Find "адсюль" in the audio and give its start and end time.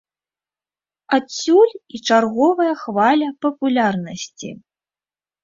1.17-1.75